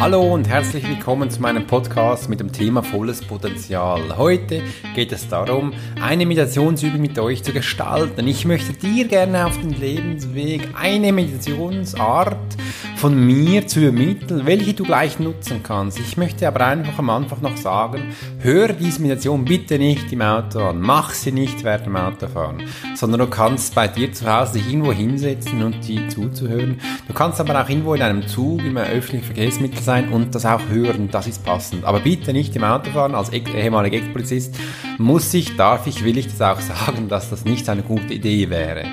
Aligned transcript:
Hallo 0.00 0.32
und 0.32 0.48
herzlich 0.48 0.88
willkommen 0.88 1.28
zu 1.28 1.42
meinem 1.42 1.66
Podcast 1.66 2.30
mit 2.30 2.40
dem 2.40 2.50
Thema 2.50 2.82
volles 2.82 3.20
Potenzial. 3.20 4.16
Heute 4.16 4.62
geht 4.94 5.12
es 5.12 5.28
darum, 5.28 5.74
eine 6.00 6.24
Meditationsübung 6.24 7.02
mit 7.02 7.18
euch 7.18 7.42
zu 7.42 7.52
gestalten. 7.52 8.26
Ich 8.26 8.46
möchte 8.46 8.72
dir 8.72 9.06
gerne 9.06 9.44
auf 9.44 9.60
den 9.60 9.78
Lebensweg 9.78 10.70
eine 10.74 11.12
Meditationsart 11.12 12.56
von 12.96 13.14
mir 13.26 13.66
zu 13.66 13.80
übermitteln, 13.80 14.46
welche 14.46 14.72
du 14.72 14.84
gleich 14.84 15.18
nutzen 15.18 15.62
kannst. 15.62 15.98
Ich 15.98 16.16
möchte 16.16 16.48
aber 16.48 16.66
einfach 16.66 16.98
am 16.98 17.10
Anfang 17.10 17.42
noch 17.42 17.56
sagen, 17.58 18.14
hör 18.40 18.68
diese 18.68 19.02
Meditation 19.02 19.44
bitte 19.44 19.78
nicht 19.78 20.10
im 20.12 20.22
Auto 20.22 20.60
an, 20.60 20.80
mach 20.80 21.10
sie 21.10 21.32
nicht 21.32 21.62
während 21.62 21.86
dem 21.86 21.96
Autofahren, 21.96 22.62
sondern 22.94 23.20
du 23.20 23.26
kannst 23.26 23.74
bei 23.74 23.88
dir 23.88 24.12
zu 24.12 24.30
Hause 24.30 24.54
dich 24.54 24.68
irgendwo 24.68 24.92
hinsetzen 24.92 25.62
und 25.62 25.86
die 25.86 26.08
zuzuhören. 26.08 26.80
Du 27.06 27.14
kannst 27.14 27.40
aber 27.40 27.62
auch 27.62 27.68
irgendwo 27.68 27.94
in 27.94 28.02
einem 28.02 28.26
Zug, 28.26 28.60
in 28.60 28.76
einem 28.76 28.98
öffentlichen 28.98 29.24
Verkehrsmittel 29.24 29.82
sein 29.90 30.08
und 30.10 30.36
das 30.36 30.46
auch 30.46 30.68
hören, 30.68 31.08
das 31.10 31.26
ist 31.26 31.44
passend. 31.44 31.84
Aber 31.84 31.98
bitte 31.98 32.32
nicht 32.32 32.54
im 32.54 32.62
Auto 32.62 32.92
fahren, 32.92 33.16
als 33.16 33.30
ehemaliger 33.30 33.96
Ex-Polizist 33.96 34.54
muss 34.98 35.34
ich, 35.34 35.56
darf 35.56 35.88
ich, 35.88 36.04
will 36.04 36.16
ich 36.16 36.28
das 36.28 36.40
auch 36.40 36.60
sagen, 36.86 37.08
dass 37.08 37.28
das 37.28 37.44
nicht 37.44 37.68
eine 37.68 37.82
gute 37.82 38.14
Idee 38.14 38.48
wäre. 38.50 38.84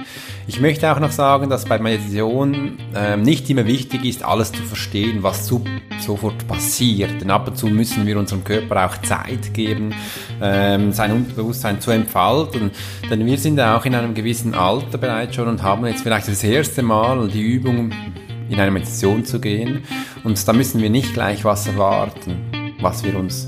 Ich 0.47 0.59
möchte 0.59 0.91
auch 0.91 0.99
noch 0.99 1.11
sagen, 1.11 1.51
dass 1.51 1.65
bei 1.65 1.77
Meditation 1.77 2.79
äh, 2.95 3.15
nicht 3.15 3.47
immer 3.51 3.67
wichtig 3.67 4.05
ist, 4.05 4.25
alles 4.25 4.51
zu 4.51 4.63
verstehen, 4.63 5.21
was 5.21 5.45
so, 5.45 5.63
sofort 5.99 6.47
passiert. 6.47 7.21
Denn 7.21 7.29
ab 7.29 7.47
und 7.47 7.57
zu 7.59 7.67
müssen 7.67 8.07
wir 8.07 8.17
unserem 8.17 8.43
Körper 8.43 8.87
auch 8.87 8.97
Zeit 9.03 9.53
geben, 9.53 9.93
ähm, 10.41 10.93
sein 10.93 11.11
Unterbewusstsein 11.11 11.79
zu 11.79 11.91
entfalten. 11.91 12.71
Denn 13.07 13.23
wir 13.23 13.37
sind 13.37 13.59
auch 13.61 13.85
in 13.85 13.93
einem 13.93 14.15
gewissen 14.15 14.55
Alter 14.55 14.97
bereits 14.97 15.35
schon 15.35 15.47
und 15.47 15.61
haben 15.61 15.85
jetzt 15.85 16.01
vielleicht 16.01 16.27
das 16.27 16.43
erste 16.43 16.81
Mal 16.81 17.27
die 17.27 17.43
Übung, 17.43 17.91
in 18.49 18.59
eine 18.59 18.71
Meditation 18.71 19.25
zu 19.25 19.39
gehen. 19.39 19.83
Und 20.23 20.47
da 20.47 20.53
müssen 20.53 20.81
wir 20.81 20.89
nicht 20.89 21.13
gleich 21.13 21.45
was 21.45 21.67
erwarten, 21.67 22.75
was 22.79 23.03
wir 23.03 23.17
uns 23.17 23.47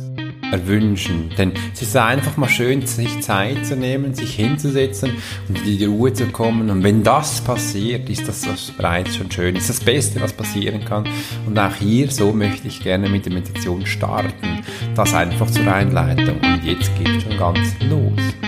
erwünschen. 0.51 1.29
Denn 1.37 1.53
es 1.73 1.81
ist 1.81 1.95
einfach 1.95 2.37
mal 2.37 2.49
schön, 2.49 2.85
sich 2.85 3.21
Zeit 3.21 3.65
zu 3.65 3.75
nehmen, 3.75 4.13
sich 4.13 4.35
hinzusetzen 4.35 5.11
und 5.47 5.59
in 5.59 5.77
die 5.77 5.85
Ruhe 5.85 6.13
zu 6.13 6.27
kommen. 6.27 6.69
Und 6.69 6.83
wenn 6.83 7.03
das 7.03 7.41
passiert, 7.41 8.09
ist 8.09 8.27
das 8.27 8.71
bereits 8.71 9.15
schon 9.15 9.31
schön. 9.31 9.55
Ist 9.55 9.69
das 9.69 9.79
Beste, 9.79 10.21
was 10.21 10.33
passieren 10.33 10.83
kann. 10.85 11.07
Und 11.45 11.57
auch 11.57 11.75
hier, 11.75 12.09
so 12.11 12.31
möchte 12.31 12.67
ich 12.67 12.81
gerne 12.81 13.09
mit 13.09 13.25
der 13.25 13.33
Meditation 13.33 13.85
starten. 13.85 14.63
Das 14.95 15.13
einfach 15.13 15.49
zur 15.49 15.71
Einleitung. 15.71 16.39
Und 16.39 16.63
jetzt 16.63 16.91
geht 16.97 17.21
schon 17.21 17.37
ganz 17.37 17.75
los. 17.89 18.38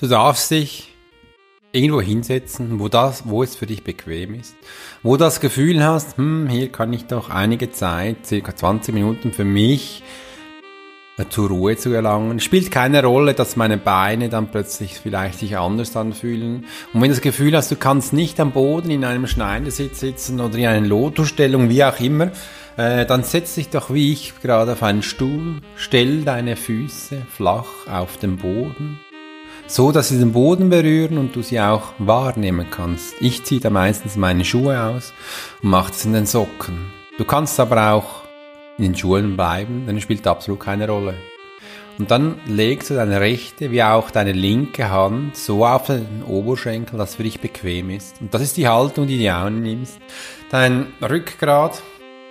Du 0.00 0.06
darfst 0.06 0.52
dich 0.52 0.94
irgendwo 1.72 2.00
hinsetzen, 2.00 2.78
wo 2.78 2.86
das, 2.88 3.28
wo 3.28 3.42
es 3.42 3.56
für 3.56 3.66
dich 3.66 3.82
bequem 3.82 4.34
ist, 4.34 4.54
wo 5.02 5.16
du 5.16 5.24
das 5.24 5.40
Gefühl 5.40 5.84
hast, 5.84 6.16
hm, 6.18 6.48
hier 6.48 6.70
kann 6.70 6.92
ich 6.92 7.06
doch 7.06 7.30
einige 7.30 7.72
Zeit, 7.72 8.24
circa 8.24 8.54
20 8.54 8.94
Minuten 8.94 9.32
für 9.32 9.42
mich 9.42 10.04
äh, 11.16 11.24
zur 11.28 11.48
Ruhe 11.48 11.76
zu 11.76 11.90
gelangen. 11.90 12.38
Spielt 12.38 12.70
keine 12.70 13.02
Rolle, 13.02 13.34
dass 13.34 13.56
meine 13.56 13.76
Beine 13.76 14.28
dann 14.28 14.52
plötzlich 14.52 15.00
vielleicht 15.00 15.40
sich 15.40 15.58
anders 15.58 15.96
anfühlen. 15.96 16.66
Und 16.92 17.02
wenn 17.02 17.08
du 17.08 17.16
das 17.16 17.20
Gefühl 17.20 17.56
hast, 17.56 17.72
du 17.72 17.76
kannst 17.76 18.12
nicht 18.12 18.38
am 18.38 18.52
Boden 18.52 18.90
in 18.90 19.04
einem 19.04 19.26
Schneidersitz 19.26 19.98
sitzen 19.98 20.38
oder 20.38 20.56
in 20.56 20.66
einer 20.66 20.86
Lotusstellung, 20.86 21.70
wie 21.70 21.82
auch 21.82 21.98
immer, 21.98 22.30
äh, 22.76 23.04
dann 23.04 23.24
setz 23.24 23.56
dich 23.56 23.68
doch 23.70 23.92
wie 23.92 24.12
ich 24.12 24.40
gerade 24.40 24.74
auf 24.74 24.82
einen 24.84 25.02
Stuhl, 25.02 25.60
stell 25.74 26.22
deine 26.22 26.54
Füße 26.54 27.26
flach 27.36 27.88
auf 27.90 28.16
den 28.18 28.36
Boden 28.36 29.00
so 29.66 29.92
dass 29.92 30.08
sie 30.08 30.18
den 30.18 30.32
Boden 30.32 30.70
berühren 30.70 31.18
und 31.18 31.36
du 31.36 31.42
sie 31.42 31.60
auch 31.60 31.92
wahrnehmen 31.98 32.66
kannst. 32.70 33.14
Ich 33.20 33.44
ziehe 33.44 33.60
da 33.60 33.70
meistens 33.70 34.16
meine 34.16 34.44
Schuhe 34.44 34.82
aus 34.82 35.12
und 35.62 35.70
mache 35.70 35.92
das 35.92 36.04
in 36.04 36.12
den 36.12 36.26
Socken. 36.26 36.90
Du 37.18 37.24
kannst 37.24 37.58
aber 37.60 37.92
auch 37.92 38.22
in 38.78 38.84
den 38.84 38.96
Schuhen 38.96 39.36
bleiben, 39.36 39.84
denn 39.86 39.96
es 39.96 40.02
spielt 40.02 40.26
absolut 40.26 40.60
keine 40.60 40.88
Rolle. 40.88 41.14
Und 41.98 42.12
dann 42.12 42.36
legst 42.46 42.90
du 42.90 42.94
deine 42.94 43.20
rechte 43.20 43.72
wie 43.72 43.82
auch 43.82 44.12
deine 44.12 44.32
linke 44.32 44.88
Hand 44.88 45.36
so 45.36 45.66
auf 45.66 45.86
den 45.86 46.22
Oberschenkel, 46.22 46.96
dass 46.96 47.10
es 47.10 47.16
für 47.16 47.24
dich 47.24 47.40
bequem 47.40 47.90
ist. 47.90 48.20
Und 48.20 48.32
das 48.32 48.42
ist 48.42 48.56
die 48.56 48.68
Haltung, 48.68 49.08
die 49.08 49.18
du 49.18 49.32
annimmst. 49.32 49.98
Dein 50.50 50.86
Rückgrat 51.02 51.82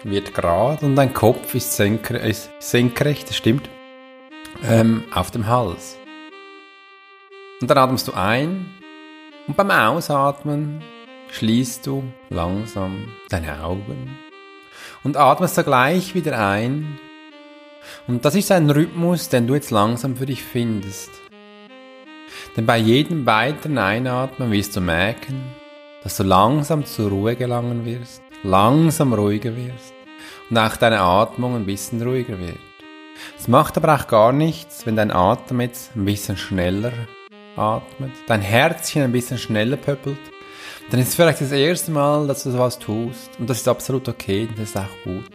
wird 0.04 0.34
gerade 0.34 0.86
und 0.86 0.96
dein 0.96 1.14
Kopf 1.14 1.54
ist, 1.54 1.76
senkre 1.76 2.18
ist 2.18 2.50
senkrecht, 2.60 3.30
das 3.30 3.36
stimmt, 3.36 3.70
ähm, 4.64 5.04
auf 5.14 5.32
dem 5.32 5.48
Hals. 5.48 5.98
Und 7.60 7.70
dann 7.70 7.78
atmest 7.78 8.08
du 8.08 8.14
ein 8.14 8.68
und 9.48 9.58
beim 9.58 9.72
Ausatmen 9.72 10.84
schließt 11.32 11.88
du 11.88 12.04
langsam 12.30 13.08
deine 13.30 13.64
Augen 13.64 14.18
und 15.04 15.18
atmest 15.18 15.64
gleich 15.64 16.14
wieder 16.14 16.38
ein. 16.38 17.00
Und 18.08 18.26
das 18.26 18.36
ist 18.36 18.52
ein 18.52 18.70
Rhythmus, 18.70 19.30
den 19.30 19.48
du 19.48 19.56
jetzt 19.56 19.72
langsam 19.72 20.18
für 20.18 20.26
dich 20.26 20.44
findest. 20.44 21.10
Denn 22.56 22.66
bei 22.66 22.78
jedem 22.78 23.26
weiteren 23.26 23.78
Einatmen 23.78 24.52
wirst 24.52 24.76
du 24.76 24.82
merken, 24.82 25.42
dass 26.04 26.18
du 26.18 26.24
langsam 26.24 26.86
zur 26.86 27.10
Ruhe 27.10 27.36
gelangen 27.36 27.86
wirst, 27.86 28.22
langsam 28.44 29.14
ruhiger 29.14 29.56
wirst 29.56 29.94
und 30.50 30.58
auch 30.58 30.76
deine 30.76 31.02
Atmung 31.02 31.56
ein 31.56 31.66
bisschen 31.66 32.02
ruhiger 32.02 32.40
wird. 32.40 32.60
Es 33.38 33.48
macht 33.48 33.78
aber 33.78 33.96
auch 33.96 34.08
gar 34.08 34.32
nichts, 34.32 34.86
wenn 34.86 34.96
dein 34.96 35.12
Atem 35.12 35.62
jetzt 35.62 35.96
ein 35.96 36.06
bisschen 36.06 36.38
schneller 36.38 36.94
atmet, 37.58 38.12
dein 38.28 38.42
Herzchen 38.42 39.04
ein 39.04 39.12
bisschen 39.12 39.38
schneller 39.38 39.78
pöppelt, 39.78 40.18
dann 40.90 41.00
ist 41.00 41.10
es 41.10 41.16
vielleicht 41.16 41.42
das 41.42 41.52
erste 41.52 41.92
Mal, 41.92 42.28
dass 42.28 42.44
du 42.44 42.52
sowas 42.52 42.80
tust. 42.80 43.32
Und 43.40 43.50
das 43.50 43.58
ist 43.58 43.68
absolut 43.68 44.08
okay, 44.08 44.48
das 44.56 44.70
ist 44.70 44.78
auch 44.78 45.04
gut. 45.04 45.32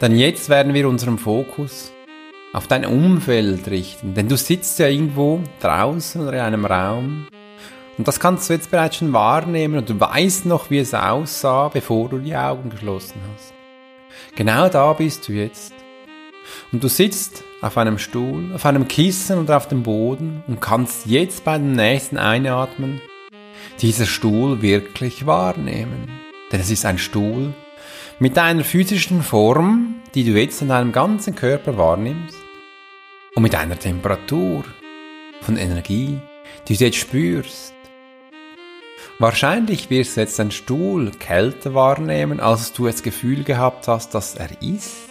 Denn 0.00 0.16
jetzt 0.16 0.48
werden 0.48 0.72
wir 0.72 0.88
unseren 0.88 1.18
Fokus 1.18 1.92
auf 2.52 2.66
dein 2.66 2.86
Umfeld 2.86 3.68
richten. 3.68 4.14
Denn 4.14 4.28
du 4.28 4.36
sitzt 4.36 4.78
ja 4.78 4.88
irgendwo 4.88 5.40
draußen 5.60 6.22
oder 6.22 6.34
in 6.34 6.40
einem 6.40 6.64
Raum. 6.64 7.26
Und 7.98 8.08
das 8.08 8.20
kannst 8.20 8.48
du 8.48 8.54
jetzt 8.54 8.70
bereits 8.70 8.96
schon 8.96 9.12
wahrnehmen 9.12 9.76
und 9.76 9.90
du 9.90 9.98
weißt 9.98 10.46
noch, 10.46 10.70
wie 10.70 10.78
es 10.78 10.94
aussah, 10.94 11.68
bevor 11.68 12.08
du 12.08 12.18
die 12.18 12.36
Augen 12.36 12.70
geschlossen 12.70 13.20
hast. 13.34 13.52
Genau 14.36 14.68
da 14.68 14.92
bist 14.92 15.26
du 15.28 15.32
jetzt. 15.32 15.74
Und 16.72 16.82
du 16.84 16.88
sitzt 16.88 17.44
auf 17.60 17.76
einem 17.78 17.98
Stuhl, 17.98 18.52
auf 18.54 18.66
einem 18.66 18.88
Kissen 18.88 19.38
oder 19.38 19.56
auf 19.56 19.68
dem 19.68 19.82
Boden 19.82 20.42
und 20.46 20.60
kannst 20.60 21.06
jetzt 21.06 21.44
bei 21.44 21.58
dem 21.58 21.72
nächsten 21.72 22.18
Einatmen 22.18 23.00
dieser 23.80 24.06
Stuhl 24.06 24.62
wirklich 24.62 25.26
wahrnehmen. 25.26 26.08
Denn 26.52 26.60
es 26.60 26.70
ist 26.70 26.84
ein 26.84 26.98
Stuhl 26.98 27.52
mit 28.18 28.36
einer 28.38 28.64
physischen 28.64 29.22
Form, 29.22 29.96
die 30.14 30.24
du 30.24 30.32
jetzt 30.32 30.62
in 30.62 30.68
deinem 30.68 30.92
ganzen 30.92 31.34
Körper 31.34 31.76
wahrnimmst 31.76 32.36
und 33.34 33.42
mit 33.42 33.54
einer 33.54 33.78
Temperatur 33.78 34.64
von 35.40 35.56
Energie, 35.56 36.18
die 36.66 36.76
du 36.76 36.84
jetzt 36.84 36.96
spürst. 36.96 37.74
Wahrscheinlich 39.20 39.90
wirst 39.90 40.16
du 40.16 40.20
jetzt 40.20 40.38
den 40.38 40.50
Stuhl 40.50 41.10
kälter 41.10 41.74
wahrnehmen, 41.74 42.40
als 42.40 42.72
du 42.72 42.86
das 42.86 43.02
Gefühl 43.02 43.42
gehabt 43.44 43.88
hast, 43.88 44.14
dass 44.14 44.34
er 44.36 44.62
ist. 44.62 45.08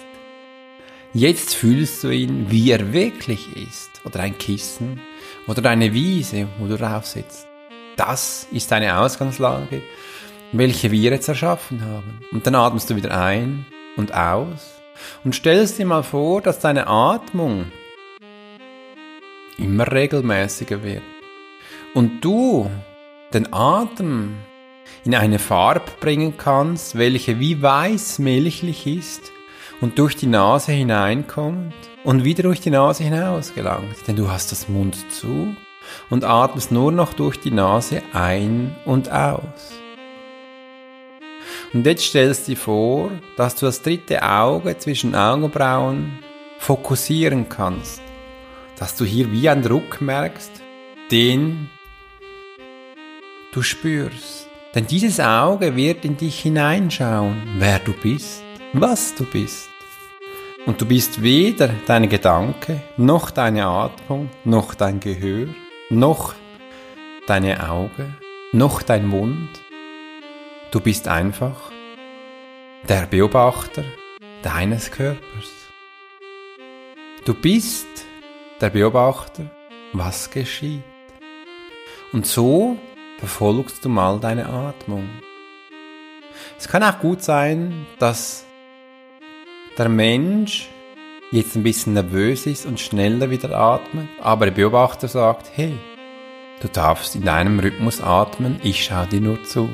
Jetzt 1.13 1.56
fühlst 1.56 2.03
du 2.03 2.09
ihn, 2.09 2.51
wie 2.51 2.69
er 2.72 2.91
wirklich 2.91 3.56
ist. 3.56 4.01
Oder 4.03 4.22
ein 4.22 4.38
Kissen. 4.38 5.00
Oder 5.47 5.69
eine 5.69 5.94
Wiese, 5.94 6.47
wo 6.59 6.68
du 6.68 6.78
drauf 6.78 7.06
sitzt. 7.06 7.47
Das 7.95 8.47
ist 8.51 8.72
deine 8.72 9.00
Ausgangslage, 9.00 9.81
welche 10.51 10.91
wir 10.91 11.12
jetzt 11.12 11.28
erschaffen 11.28 11.84
haben. 11.84 12.19
Und 12.31 12.46
dann 12.46 12.56
atmest 12.56 12.90
du 12.90 12.96
wieder 12.96 13.17
ein 13.17 13.66
und 13.96 14.13
aus 14.13 14.75
und 15.23 15.34
stellst 15.34 15.79
dir 15.79 15.85
mal 15.85 16.03
vor, 16.03 16.41
dass 16.41 16.59
deine 16.59 16.87
Atmung 16.87 17.72
immer 19.58 19.91
regelmäßiger 19.91 20.84
wird. 20.84 21.03
Und 21.93 22.22
du 22.22 22.70
den 23.34 23.52
Atem 23.52 24.35
in 25.03 25.16
eine 25.16 25.40
Farbe 25.40 25.91
bringen 25.99 26.35
kannst, 26.37 26.97
welche 26.97 27.40
wie 27.40 27.61
weiß 27.61 28.20
milchlich 28.20 28.85
ist 28.85 29.31
und 29.82 30.00
durch 30.00 30.16
die 30.16 30.28
Nase 30.28 30.72
hineinkommt 30.72 31.74
und 32.03 32.24
wieder 32.24 32.44
durch 32.44 32.59
die 32.59 32.70
Nase 32.70 33.03
hinaus 33.03 33.53
gelangt. 33.53 33.96
Denn 34.08 34.16
du 34.16 34.29
hast 34.29 34.52
das 34.52 34.68
Mund 34.70 35.12
zu 35.12 35.56
und 36.09 36.24
atmest 36.24 36.72
nur 36.72 36.91
noch 36.91 37.14
durch 37.14 37.40
die 37.40 37.52
Nase 37.52 38.02
ein 38.14 38.76
und 38.85 39.12
aus. 39.12 39.74
Und 41.74 41.85
jetzt 41.85 42.06
stellst 42.06 42.47
du 42.47 42.53
dir 42.53 42.58
vor, 42.58 43.12
dass 43.35 43.56
du 43.56 43.66
das 43.66 43.82
dritte 43.82 44.24
Auge 44.24 44.78
zwischen 44.78 45.16
Augenbrauen 45.16 46.20
fokussieren 46.59 47.50
kannst. 47.50 48.02
Dass 48.79 48.96
du 48.96 49.06
hier 49.06 49.32
wie 49.32 49.50
einen 49.50 49.64
Druck 49.64 50.02
merkst, 50.02 50.52
den 51.12 51.70
du 53.52 53.62
spürst. 53.62 54.47
Denn 54.76 54.88
dieses 54.88 55.20
Auge 55.20 55.76
wird 55.76 56.06
in 56.06 56.18
dich 56.18 56.40
hineinschauen, 56.40 57.41
wer 57.58 57.79
du 57.79 57.94
bist 57.94 58.44
was 58.82 59.16
du 59.16 59.26
bist. 59.26 59.70
Und 60.66 60.82
du 60.82 60.85
bist 60.85 61.22
weder 61.22 61.70
deine 61.85 62.08
Gedanke, 62.08 62.82
noch 62.97 63.32
deine 63.32 63.66
Atmung, 63.66 64.29
noch 64.44 64.76
dein 64.76 65.00
Gehör, 65.00 65.47
noch 65.90 66.35
deine 67.26 67.70
Augen, 67.70 68.18
noch 68.52 68.82
dein 68.82 69.08
Mund. 69.08 69.50
Du 70.72 70.79
bist 70.79 71.08
einfach 71.08 71.72
der 72.88 73.06
Beobachter 73.06 73.85
deines 74.44 74.91
Körpers. 74.91 75.52
Du 77.26 77.34
bist 77.34 77.88
der 78.59 78.70
Beobachter, 78.70 79.50
was 79.94 80.29
geschieht. 80.29 80.84
Und 82.12 82.26
so 82.26 82.78
verfolgst 83.20 83.85
du 83.85 83.90
mal 83.90 84.20
deine 84.20 84.47
Atmung. 84.47 85.09
Es 86.58 86.68
kann 86.68 86.84
auch 86.84 87.00
gut 87.00 87.22
sein, 87.22 87.85
dass 88.00 88.47
der 89.78 89.90
Mensch 89.90 90.70
jetzt 91.32 91.56
ein 91.56 91.64
bisschen 91.64 91.94
nervös 91.94 92.46
ist 92.46 92.66
und 92.66 92.79
schneller 92.79 93.29
wieder 93.29 93.56
atmet, 93.58 94.08
aber 94.22 94.46
der 94.46 94.53
Beobachter 94.53 95.08
sagt, 95.08 95.52
hey, 95.56 95.78
du 96.62 96.68
darfst 96.68 97.16
in 97.16 97.24
deinem 97.24 97.59
Rhythmus 97.59 98.02
atmen, 98.02 98.59
ich 98.64 98.84
schaue 98.84 99.08
dir 99.08 99.22
nur 99.22 99.44
zu. 99.44 99.70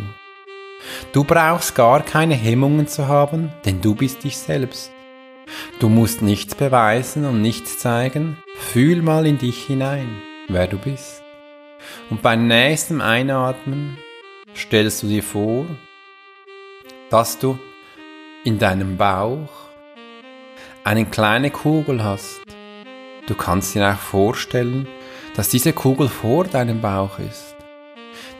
Du 1.13 1.23
brauchst 1.23 1.75
gar 1.75 2.01
keine 2.01 2.35
Hemmungen 2.35 2.87
zu 2.87 3.07
haben, 3.07 3.53
denn 3.65 3.81
du 3.81 3.95
bist 3.95 4.23
dich 4.23 4.37
selbst. 4.37 4.91
Du 5.79 5.87
musst 5.87 6.21
nichts 6.21 6.55
beweisen 6.55 7.25
und 7.25 7.41
nichts 7.41 7.79
zeigen, 7.79 8.37
fühl 8.57 9.01
mal 9.01 9.25
in 9.25 9.37
dich 9.37 9.63
hinein, 9.65 10.09
wer 10.49 10.67
du 10.67 10.77
bist. 10.77 11.23
Und 12.09 12.21
beim 12.21 12.47
nächsten 12.47 13.01
Einatmen 13.01 13.97
stellst 14.55 15.03
du 15.03 15.07
dir 15.07 15.23
vor, 15.23 15.65
dass 17.09 17.39
du 17.39 17.57
in 18.43 18.59
deinem 18.59 18.97
Bauch 18.97 19.49
eine 20.83 21.05
kleine 21.05 21.49
Kugel 21.49 22.03
hast. 22.03 22.41
Du 23.27 23.35
kannst 23.35 23.73
dir 23.73 23.89
auch 23.89 23.97
vorstellen, 23.97 24.87
dass 25.35 25.47
diese 25.47 25.71
Kugel 25.71 26.09
vor 26.09 26.43
deinem 26.43 26.81
Bauch 26.81 27.19
ist. 27.19 27.55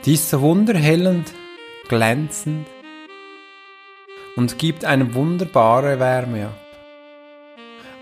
Die 0.04 0.14
ist 0.14 0.28
so 0.28 0.42
wunderhell 0.42 1.06
und 1.06 1.24
glänzend 1.88 2.66
und 4.36 4.58
gibt 4.58 4.84
eine 4.84 5.14
wunderbare 5.14 5.98
Wärme 5.98 6.46
ab. 6.46 6.60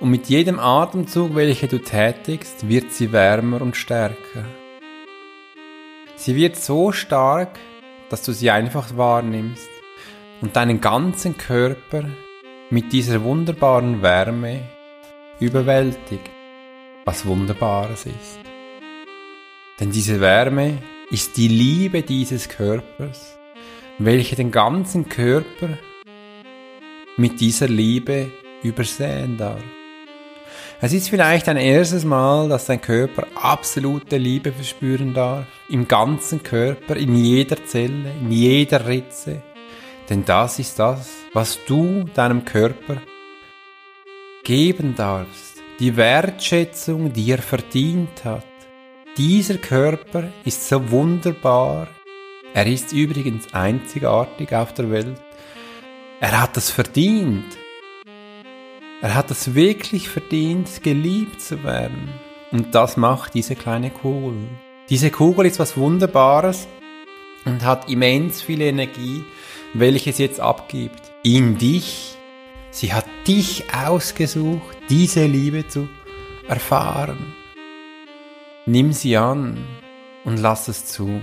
Und 0.01 0.11
mit 0.11 0.29
jedem 0.29 0.59
Atemzug, 0.59 1.37
welchen 1.37 1.69
du 1.69 1.79
tätigst, 1.79 2.69
wird 2.69 2.93
sie 2.93 3.13
wärmer 3.13 3.63
und 3.63 3.77
stärker. 3.77 4.45
Sie 6.17 6.35
wird 6.35 6.57
so 6.57 6.91
stark, 6.91 7.61
dass 8.11 8.25
du 8.25 8.33
sie 8.33 8.51
einfach 8.51 8.97
wahrnimmst 8.97 9.71
und 10.41 10.57
deinen 10.57 10.81
ganzen 10.81 11.37
Körper 11.39 12.05
mit 12.73 12.91
dieser 12.91 13.23
wunderbaren 13.23 14.01
Wärme 14.01 14.61
überwältigt, 15.41 16.31
was 17.05 17.27
Wunderbares 17.27 18.07
ist. 18.07 18.41
Denn 19.79 19.91
diese 19.91 20.23
Wärme 20.23 20.79
ist 21.11 21.37
die 21.37 21.49
Liebe 21.49 22.01
dieses 22.01 22.49
Körpers, 22.49 23.37
welche 23.99 24.37
den 24.37 24.51
ganzen 24.51 25.07
Körper 25.07 25.77
mit 27.19 27.43
dieser 27.43 27.69
Liebe 27.69 28.31
übersehen 28.63 29.37
darf. 29.37 29.63
Es 30.81 30.95
ist 30.95 31.11
vielleicht 31.11 31.51
ein 31.51 31.59
erstes 31.59 32.07
Mal, 32.07 32.49
dass 32.49 32.65
dein 32.65 32.81
Körper 32.81 33.27
absolute 33.35 34.17
Liebe 34.17 34.51
verspüren 34.51 35.13
darf, 35.13 35.45
im 35.69 35.87
ganzen 35.87 36.43
Körper, 36.43 36.97
in 36.97 37.15
jeder 37.17 37.63
Zelle, 37.67 38.13
in 38.23 38.33
jeder 38.33 38.89
Ritze, 38.89 39.43
denn 40.13 40.27
das 40.27 40.59
ist 40.59 40.79
das, 40.79 41.11
was 41.33 41.59
du 41.65 42.05
deinem 42.05 42.45
Körper 42.45 42.99
geben 44.45 44.95
darfst, 44.95 45.63
die 45.81 45.97
Wertschätzung, 45.97 47.15
die 47.15 47.31
er 47.31 47.39
verdient 47.39 48.23
hat. 48.23 48.45
Dieser 49.17 49.57
Körper 49.57 50.25
ist 50.45 50.69
so 50.69 50.91
wunderbar, 50.91 51.89
er 52.53 52.67
ist 52.67 52.93
übrigens 52.93 53.55
einzigartig 53.55 54.55
auf 54.55 54.75
der 54.75 54.91
Welt. 54.91 55.19
Er 56.21 56.43
hat 56.43 56.59
es 56.59 56.69
verdient. 56.71 57.57
Er 59.01 59.15
hat 59.15 59.31
es 59.31 59.55
wirklich 59.55 60.11
verdient, 60.11 60.83
geliebt 60.83 61.41
zu 61.41 61.65
werden. 61.65 62.11
Und 62.51 62.75
das 62.75 62.99
macht 62.99 63.33
diese 63.33 63.57
kleine 63.57 63.89
Kugel. 63.89 64.47
Diese 64.91 65.11
Kugel 65.11 65.47
ist 65.47 65.59
was 65.59 65.79
Wunderbares 65.79 66.69
und 67.47 67.65
hat 67.65 67.89
immens 67.89 68.43
viel 68.43 68.61
Energie, 68.61 69.25
welches 69.75 70.19
jetzt 70.19 70.41
abgibt. 70.41 71.13
In 71.23 71.59
dich. 71.59 72.17
Sie 72.71 72.93
hat 72.93 73.07
dich 73.27 73.65
ausgesucht, 73.75 74.77
diese 74.89 75.27
Liebe 75.27 75.69
zu 75.69 75.89
erfahren. 76.49 77.35
Nimm 78.65 78.93
sie 78.93 79.17
an 79.17 79.59
und 80.25 80.39
lass 80.39 80.69
es 80.69 80.87
zu. 80.87 81.21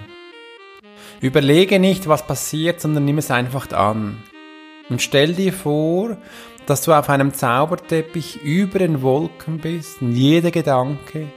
Überlege 1.22 1.80
nicht, 1.80 2.07
was 2.07 2.25
passiert, 2.25 2.80
sondern 2.81 3.06
nimm 3.06 3.18
es 3.18 3.31
einfach 3.31 3.72
an. 3.72 4.24
Und 4.90 5.02
stell 5.02 5.34
dir 5.34 5.54
vor, 5.54 6.18
dass 6.66 6.84
du 6.84 6.94
auf 6.94 7.10
einem 7.10 7.34
Zauberteppich 7.34 8.42
über 8.44 8.80
den 8.80 9.02
Wolken 9.02 9.57
bist 9.57 10.02
und 10.02 10.12
jeder 10.13 10.52
Gedanke 10.52 11.28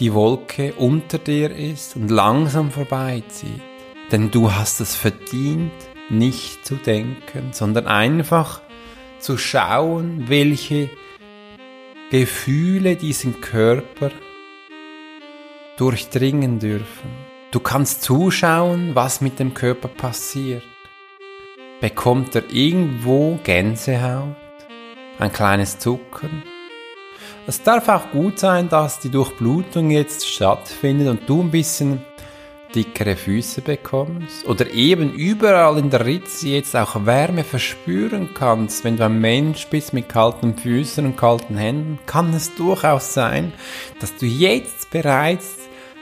die 0.00 0.12
Wolke 0.12 0.74
unter 0.74 1.18
dir 1.18 1.50
ist 1.50 1.96
und 1.96 2.10
langsam 2.10 2.70
vorbeizieht. 2.70 3.75
Denn 4.12 4.30
du 4.30 4.52
hast 4.52 4.80
es 4.80 4.94
verdient, 4.94 5.72
nicht 6.08 6.64
zu 6.64 6.76
denken, 6.76 7.52
sondern 7.52 7.86
einfach 7.86 8.60
zu 9.18 9.36
schauen, 9.36 10.28
welche 10.28 10.90
Gefühle 12.10 12.94
diesen 12.94 13.40
Körper 13.40 14.12
durchdringen 15.76 16.60
dürfen. 16.60 17.10
Du 17.50 17.58
kannst 17.58 18.02
zuschauen, 18.02 18.94
was 18.94 19.20
mit 19.20 19.40
dem 19.40 19.54
Körper 19.54 19.88
passiert. 19.88 20.62
Bekommt 21.80 22.34
er 22.36 22.48
irgendwo 22.50 23.38
Gänsehaut? 23.42 24.36
Ein 25.18 25.32
kleines 25.32 25.78
Zucken? 25.78 26.42
Es 27.48 27.62
darf 27.62 27.88
auch 27.88 28.10
gut 28.12 28.38
sein, 28.38 28.68
dass 28.68 29.00
die 29.00 29.10
Durchblutung 29.10 29.90
jetzt 29.90 30.28
stattfindet 30.28 31.08
und 31.08 31.28
du 31.28 31.42
ein 31.42 31.50
bisschen 31.50 32.02
dickere 32.74 33.16
Füße 33.16 33.62
bekommst 33.62 34.46
oder 34.46 34.70
eben 34.70 35.12
überall 35.12 35.78
in 35.78 35.90
der 35.90 36.04
Ritze 36.04 36.48
jetzt 36.48 36.76
auch 36.76 37.06
Wärme 37.06 37.44
verspüren 37.44 38.30
kannst. 38.34 38.84
Wenn 38.84 38.96
du 38.96 39.04
ein 39.04 39.20
Mensch 39.20 39.66
bist 39.68 39.92
mit 39.92 40.08
kalten 40.08 40.56
Füßen 40.56 41.04
und 41.06 41.16
kalten 41.16 41.56
Händen, 41.56 41.98
kann 42.06 42.32
es 42.34 42.54
durchaus 42.54 43.14
sein, 43.14 43.52
dass 44.00 44.16
du 44.16 44.26
jetzt 44.26 44.90
bereits 44.90 45.56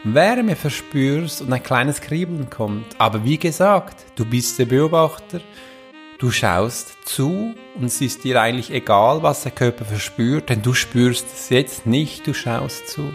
Wärme 0.04 0.56
verspürst 0.56 1.40
und 1.42 1.52
ein 1.52 1.62
kleines 1.62 2.00
Kribbeln 2.00 2.50
kommt. 2.50 2.86
Aber 2.98 3.24
wie 3.24 3.38
gesagt, 3.38 4.04
du 4.16 4.24
bist 4.24 4.58
der 4.58 4.66
Beobachter, 4.66 5.40
du 6.18 6.30
schaust 6.30 6.96
zu 7.04 7.54
und 7.74 7.84
es 7.84 8.00
ist 8.00 8.24
dir 8.24 8.40
eigentlich 8.40 8.70
egal, 8.70 9.22
was 9.22 9.42
der 9.42 9.52
Körper 9.52 9.84
verspürt, 9.84 10.50
denn 10.50 10.62
du 10.62 10.74
spürst 10.74 11.26
es 11.32 11.48
jetzt 11.48 11.86
nicht, 11.86 12.26
du 12.26 12.34
schaust 12.34 12.88
zu. 12.88 13.12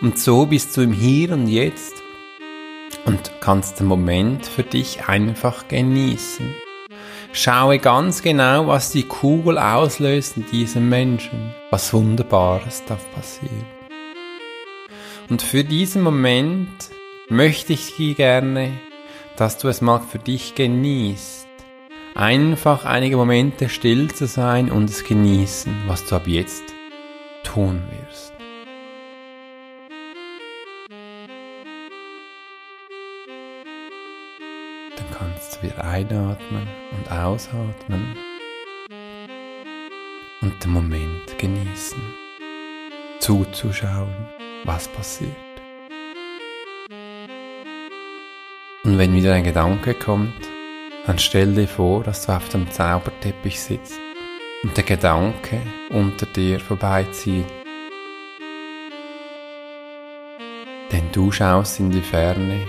Und 0.00 0.18
so 0.18 0.46
bist 0.46 0.76
du 0.76 0.82
im 0.82 0.92
Hier 0.92 1.32
und 1.32 1.46
Jetzt 1.46 1.94
und 3.06 3.32
kannst 3.40 3.80
den 3.80 3.86
Moment 3.86 4.46
für 4.46 4.62
dich 4.64 5.08
einfach 5.08 5.68
genießen. 5.68 6.54
Schaue 7.32 7.78
ganz 7.78 8.22
genau, 8.22 8.66
was 8.66 8.92
die 8.92 9.04
Kugel 9.04 9.58
auslöst 9.58 10.36
in 10.36 10.46
diesem 10.46 10.88
Menschen. 10.88 11.54
Was 11.70 11.92
Wunderbares 11.92 12.84
darf 12.86 13.04
passieren. 13.14 13.66
Und 15.28 15.42
für 15.42 15.64
diesen 15.64 16.02
Moment 16.02 16.90
möchte 17.28 17.72
ich 17.72 17.96
gerne, 18.16 18.72
dass 19.36 19.58
du 19.58 19.68
es 19.68 19.80
mal 19.80 20.00
für 20.00 20.18
dich 20.18 20.54
genießt. 20.54 21.46
Einfach 22.14 22.84
einige 22.84 23.16
Momente 23.16 23.68
still 23.68 24.12
zu 24.12 24.26
sein 24.26 24.70
und 24.70 24.88
es 24.88 25.04
genießen, 25.04 25.74
was 25.86 26.06
du 26.06 26.16
ab 26.16 26.26
jetzt 26.26 26.64
tun 27.42 27.82
wirst. 27.90 28.35
Wieder 35.66 35.84
einatmen 35.84 36.68
und 36.96 37.10
ausatmen 37.10 38.16
und 40.40 40.64
den 40.64 40.70
Moment 40.70 41.38
genießen, 41.38 42.00
zuzuschauen 43.18 44.14
was 44.64 44.88
passiert. 44.88 45.30
Und 48.84 48.98
wenn 48.98 49.14
wieder 49.14 49.34
ein 49.34 49.44
Gedanke 49.44 49.94
kommt, 49.94 50.48
dann 51.06 51.18
stell 51.18 51.54
dir 51.54 51.68
vor, 51.68 52.04
dass 52.04 52.26
du 52.26 52.32
auf 52.32 52.48
dem 52.48 52.70
Zauberteppich 52.70 53.60
sitzt 53.60 53.98
und 54.62 54.76
der 54.76 54.84
Gedanke 54.84 55.60
unter 55.90 56.26
dir 56.26 56.60
vorbeizieht. 56.60 57.46
Denn 60.92 61.10
du 61.12 61.32
schaust 61.32 61.80
in 61.80 61.90
die 61.90 62.00
Ferne 62.00 62.60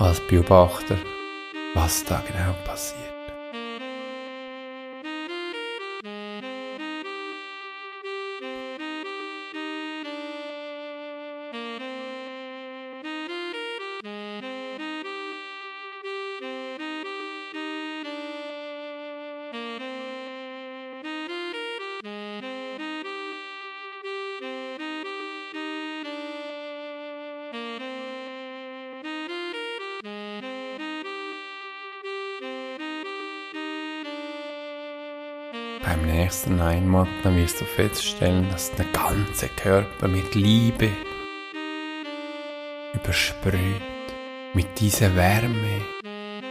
als 0.00 0.18
Beobachter, 0.26 0.96
was 1.74 2.04
da 2.06 2.22
genau 2.26 2.54
passiert. 2.64 3.19
Nächsten 36.80 36.96
Einatmen 36.96 37.36
wirst 37.36 37.60
du 37.60 37.64
feststellen, 37.64 38.48
dass 38.50 38.72
der 38.72 38.86
ganze 38.86 39.48
Körper 39.48 40.08
mit 40.08 40.34
Liebe 40.34 40.88
übersprüht, 42.94 43.54
mit 44.54 44.80
dieser 44.80 45.14
Wärme 45.14 45.82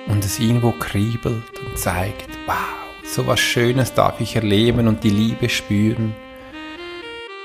und 0.08 0.24
es 0.24 0.40
irgendwo 0.40 0.72
kriebelt 0.72 1.60
und 1.66 1.78
zeigt, 1.78 2.30
wow, 2.46 2.56
so 3.04 3.26
was 3.28 3.40
Schönes 3.40 3.94
darf 3.94 4.20
ich 4.22 4.36
erleben 4.36 4.88
und 4.88 5.04
die 5.04 5.10
Liebe 5.10 5.50
spüren, 5.50 6.14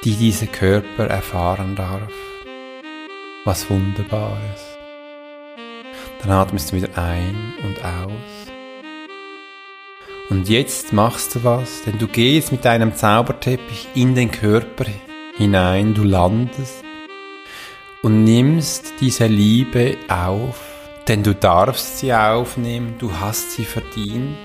die 0.05 0.15
dieser 0.15 0.47
Körper 0.47 1.07
erfahren 1.07 1.75
darf. 1.77 2.13
Was 3.45 3.69
Wunderbares. 3.69 4.79
Dann 6.23 6.31
atmest 6.31 6.73
du 6.73 6.77
wieder 6.77 6.97
ein 6.97 7.55
und 7.63 7.85
aus. 7.85 8.34
Und 10.31 10.49
jetzt 10.49 10.93
machst 10.95 11.35
du 11.35 11.45
was, 11.45 11.83
denn 11.83 11.99
du 11.99 12.09
gehst 12.09 12.51
mit 12.51 12.65
deinem 12.65 12.95
Zauberteppich 12.95 13.89
in 13.95 14.15
den 14.15 14.31
Körper 14.31 14.87
hinein, 15.37 15.93
du 15.93 16.03
landest 16.03 16.83
und 18.03 18.25
nimmst 18.25 18.95
diese 19.01 19.27
Liebe 19.27 19.99
auf, 20.09 20.61
denn 21.09 21.23
du 21.23 21.35
darfst 21.35 21.99
sie 21.99 22.15
aufnehmen, 22.15 22.95
du 22.99 23.13
hast 23.21 23.53
sie 23.53 23.65
verdient. 23.65 24.37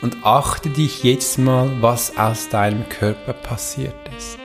Und 0.00 0.18
achte 0.22 0.70
dich 0.70 1.02
jetzt 1.02 1.38
mal, 1.38 1.82
was 1.82 2.16
aus 2.16 2.48
deinem 2.48 2.88
Körper 2.88 3.32
passiert 3.32 3.96
ist. 4.16 4.38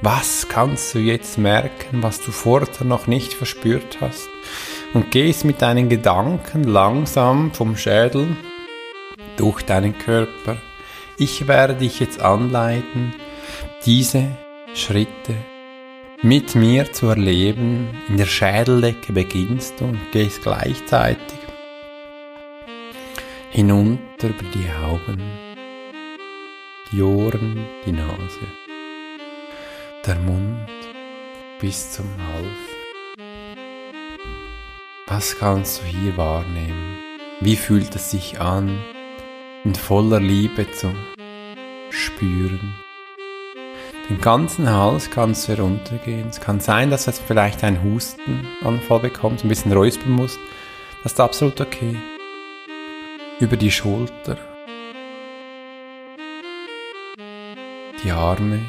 Was 0.00 0.48
kannst 0.48 0.94
du 0.94 1.00
jetzt 1.00 1.38
merken, 1.38 2.04
was 2.04 2.20
du 2.20 2.30
vorher 2.30 2.68
noch 2.84 3.08
nicht 3.08 3.34
verspürt 3.34 3.98
hast? 4.00 4.28
Und 4.92 5.10
gehst 5.10 5.44
mit 5.44 5.60
deinen 5.60 5.88
Gedanken 5.88 6.62
langsam 6.62 7.52
vom 7.52 7.76
Schädel 7.76 8.36
durch 9.36 9.62
deinen 9.62 9.98
Körper. 9.98 10.56
Ich 11.18 11.46
werde 11.46 11.74
dich 11.74 12.00
jetzt 12.00 12.20
anleiten, 12.20 13.14
diese 13.84 14.30
Schritte 14.74 15.34
mit 16.22 16.54
mir 16.54 16.92
zu 16.92 17.08
erleben. 17.08 17.88
In 18.08 18.16
der 18.16 18.26
Schädeldecke 18.26 19.12
beginnst 19.12 19.80
du 19.80 19.84
und 19.84 20.12
gehst 20.12 20.42
gleichzeitig 20.42 21.38
hinunter 23.50 24.28
über 24.28 24.44
die 24.52 24.68
Augen, 24.84 25.22
die 26.90 27.02
Ohren, 27.02 27.64
die 27.86 27.92
Nase, 27.92 28.40
der 30.04 30.16
Mund 30.16 30.68
bis 31.60 31.92
zum 31.92 32.06
Hals. 32.26 32.74
Was 35.06 35.38
kannst 35.38 35.82
du 35.82 35.86
hier 35.86 36.16
wahrnehmen? 36.16 36.98
Wie 37.40 37.54
fühlt 37.54 37.94
es 37.94 38.10
sich 38.10 38.40
an, 38.40 38.76
in 39.64 39.74
voller 39.74 40.20
Liebe 40.20 40.70
zu 40.72 40.94
spüren? 41.90 42.74
Den 44.10 44.20
ganzen 44.20 44.70
Hals 44.70 45.10
kannst 45.10 45.48
du 45.48 45.56
heruntergehen. 45.56 46.28
Es 46.28 46.38
kann 46.40 46.60
sein, 46.60 46.90
dass 46.90 47.06
du 47.06 47.10
jetzt 47.10 47.22
vielleicht 47.26 47.64
einen 47.64 47.82
Hustenanfall 47.82 49.00
bekommst, 49.00 49.44
ein 49.44 49.48
bisschen 49.48 49.72
räuspern 49.72 50.12
musst. 50.12 50.38
Das 51.02 51.12
ist 51.12 51.20
absolut 51.20 51.60
okay. 51.60 51.96
Über 53.40 53.56
die 53.56 53.70
Schulter, 53.70 54.36
die 58.04 58.10
Arme, 58.10 58.60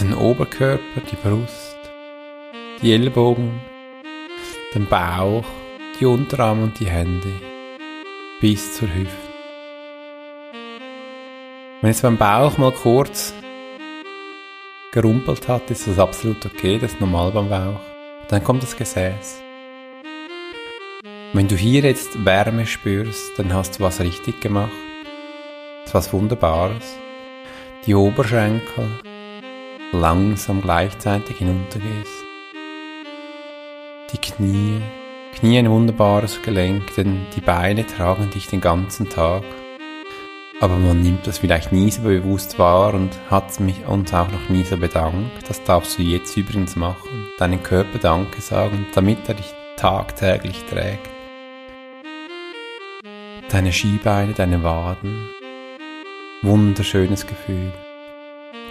den 0.00 0.14
Oberkörper, 0.14 1.00
die 1.10 1.16
Brust, 1.16 1.76
die 2.80 2.92
Ellbogen, 2.92 3.60
den 4.74 4.86
Bauch, 4.86 5.44
die 5.98 6.06
Unterarme 6.06 6.62
und 6.62 6.78
die 6.78 6.86
Hände 6.86 7.32
bis 8.40 8.74
zur 8.74 8.88
Hüfte. 8.94 9.29
Wenn 11.82 11.92
jetzt 11.92 12.02
beim 12.02 12.18
Bauch 12.18 12.58
mal 12.58 12.72
kurz 12.72 13.32
gerumpelt 14.92 15.48
hat, 15.48 15.70
ist 15.70 15.86
das 15.86 15.98
absolut 15.98 16.44
okay, 16.44 16.78
das 16.78 16.92
ist 16.92 17.00
normal 17.00 17.30
beim 17.30 17.48
Bauch. 17.48 17.80
Dann 18.28 18.44
kommt 18.44 18.62
das 18.62 18.76
Gesäß. 18.76 19.40
Wenn 21.32 21.48
du 21.48 21.56
hier 21.56 21.80
jetzt 21.80 22.22
Wärme 22.22 22.66
spürst, 22.66 23.38
dann 23.38 23.54
hast 23.54 23.78
du 23.78 23.84
was 23.84 23.98
richtig 23.98 24.42
gemacht. 24.42 24.70
Das 25.84 25.86
ist 25.86 25.94
was 25.94 26.12
Wunderbares. 26.12 26.98
Die 27.86 27.94
Oberschenkel 27.94 28.86
langsam 29.92 30.60
gleichzeitig 30.60 31.38
hinuntergehst. 31.38 32.24
Die 34.12 34.18
Knie. 34.18 34.82
Knie 35.34 35.58
ein 35.58 35.70
wunderbares 35.70 36.42
Gelenk, 36.42 36.94
denn 36.96 37.24
die 37.34 37.40
Beine 37.40 37.86
tragen 37.86 38.28
dich 38.28 38.48
den 38.48 38.60
ganzen 38.60 39.08
Tag 39.08 39.44
aber 40.60 40.76
man 40.76 41.00
nimmt 41.00 41.26
das 41.26 41.38
vielleicht 41.38 41.72
nie 41.72 41.90
so 41.90 42.02
bewusst 42.02 42.58
wahr 42.58 42.92
und 42.92 43.10
hat 43.30 43.58
mich 43.60 43.86
uns 43.86 44.12
auch 44.12 44.30
noch 44.30 44.50
nie 44.50 44.62
so 44.62 44.76
bedankt. 44.76 45.48
Das 45.48 45.64
darfst 45.64 45.98
du 45.98 46.02
jetzt 46.02 46.36
übrigens 46.36 46.76
machen. 46.76 47.26
Deinen 47.38 47.62
Körper 47.62 47.98
Danke 47.98 48.42
sagen, 48.42 48.86
damit 48.94 49.26
er 49.26 49.34
dich 49.34 49.54
tagtäglich 49.76 50.62
trägt. 50.68 51.08
Deine 53.48 53.72
Skibeine, 53.72 54.34
deine 54.34 54.62
Waden. 54.62 55.30
Wunderschönes 56.42 57.26
Gefühl. 57.26 57.72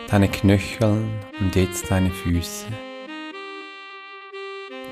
Deine 0.10 0.30
Knöchel 0.30 1.06
und 1.40 1.56
jetzt 1.56 1.90
deine 1.90 2.12
Füße. 2.12 2.68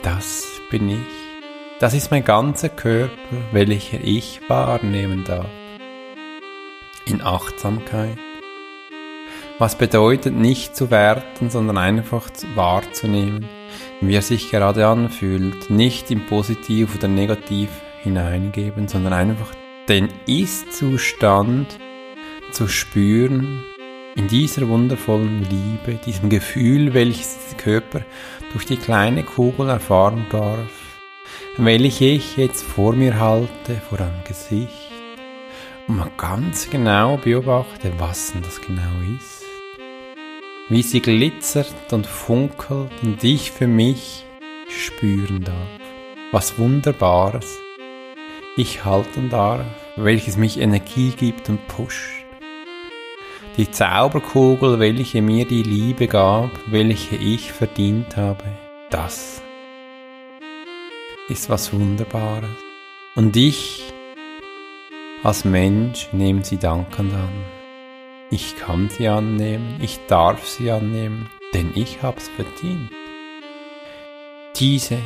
Das 0.01 0.48
bin 0.72 0.89
ich. 0.89 1.80
Das 1.80 1.94
ist 1.94 2.10
mein 2.10 2.24
ganzer 2.24 2.70
Körper, 2.70 3.12
welcher 3.51 4.00
ich 4.01 4.42
wahrnehmen 4.48 5.24
darf 5.25 5.46
in 7.08 7.22
Achtsamkeit. 7.22 8.18
Was 9.60 9.78
bedeutet 9.78 10.36
nicht 10.36 10.76
zu 10.76 10.92
werten, 10.92 11.50
sondern 11.50 11.78
einfach 11.78 12.30
wahrzunehmen, 12.54 13.48
wie 14.02 14.16
er 14.16 14.22
sich 14.22 14.52
gerade 14.52 14.86
anfühlt, 14.86 15.70
nicht 15.70 16.12
im 16.12 16.26
Positiv 16.28 16.96
oder 16.96 17.08
Negativ 17.08 17.70
hineingeben, 18.04 18.88
sondern 18.88 19.14
einfach 19.14 19.52
den 19.90 20.10
Ist-Zustand 20.28 21.80
zu 22.52 22.68
spüren, 22.68 23.64
in 24.16 24.28
dieser 24.28 24.68
wundervollen 24.68 25.48
Liebe, 25.50 26.00
diesem 26.06 26.30
Gefühl, 26.30 26.94
welches 26.94 27.38
der 27.50 27.58
Körper 27.58 28.02
durch 28.52 28.66
die 28.66 28.78
kleine 28.78 29.24
Kugel 29.24 29.70
erfahren 29.70 30.26
darf, 30.32 30.70
welche 31.58 32.06
ich 32.06 32.38
jetzt 32.38 32.64
vor 32.64 32.94
mir 32.94 33.20
halte, 33.20 33.76
vor 33.90 34.00
einem 34.00 34.24
Gesicht 34.28 34.87
man 35.88 36.12
ganz 36.17 36.70
genau 36.70 37.17
beobachten, 37.17 37.94
was 37.98 38.34
denn 38.34 38.41
das 38.41 38.62
genau 38.62 38.82
ist. 39.17 39.44
Wie 40.70 40.82
sie 40.82 41.01
glitzert 41.01 41.94
und 41.94 42.06
funkelt 42.06 42.91
und 43.01 43.24
ich 43.24 43.51
für 43.51 43.67
mich 43.67 44.25
spüren 44.70 45.44
darf. 45.44 45.67
Was 46.32 46.60
Wunderbares 46.60 47.58
ich 48.58 48.84
halten 48.84 49.29
darf, 49.29 49.65
welches 49.96 50.36
mich 50.36 50.60
Energie 50.60 51.12
gibt 51.12 51.48
und 51.48 51.65
pusht. 51.67 52.25
Die 53.56 53.72
Zauberkugel, 53.72 54.79
welche 54.79 55.22
mir 55.22 55.46
die 55.46 55.63
Liebe 55.63 56.08
gab, 56.08 56.51
welche 56.65 57.15
ich 57.15 57.53
verdient 57.53 58.17
habe, 58.17 58.44
das 58.89 59.41
ist 61.29 61.50
was 61.50 61.72
Wunderbares. 61.72 62.50
Und 63.15 63.36
ich 63.38 63.94
als 65.24 65.45
Mensch 65.45 66.09
nehme 66.12 66.43
sie 66.43 66.57
dankend 66.57 67.13
an. 67.13 67.29
Ich 68.29 68.57
kann 68.57 68.89
sie 68.89 69.07
annehmen, 69.07 69.79
ich 69.81 70.00
darf 70.07 70.45
sie 70.45 70.69
annehmen, 70.69 71.29
denn 71.53 71.71
ich 71.75 72.03
hab's 72.03 72.29
verdient. 72.29 72.91
Dieses 74.57 75.00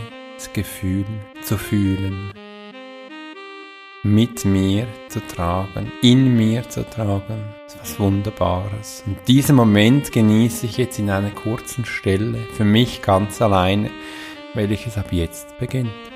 Gefühl 0.54 1.06
zu 1.42 1.58
fühlen, 1.58 2.32
mit 4.04 4.46
mir 4.46 4.88
zu 5.10 5.26
tragen, 5.28 5.92
in 6.02 6.36
mir 6.36 6.68
zu 6.68 6.84
tragen, 6.90 7.44
ist 7.68 7.80
was 7.80 8.00
Wunderbares. 8.00 9.04
Und 9.06 9.18
diesen 9.28 9.56
Moment 9.56 10.12
genieße 10.12 10.66
ich 10.66 10.78
jetzt 10.78 10.98
in 10.98 11.12
einer 11.12 11.30
kurzen 11.30 11.86
Stelle, 11.86 12.40
für 12.54 12.66
mich 12.66 13.04
ganz 13.04 13.42
alleine, 13.42 13.92
welches 14.56 14.98
ab 14.98 15.12
jetzt 15.12 15.58
beginnt. 15.60 16.11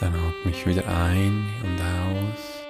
Dann 0.00 0.14
atme 0.14 0.50
ich 0.50 0.66
wieder 0.66 0.88
ein 0.88 1.46
und 1.62 1.78
aus 1.78 2.60